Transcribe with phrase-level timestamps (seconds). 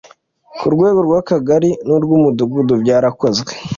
[0.59, 3.51] Ku rwego rw Akagari n urw Umudugudu byarakozwe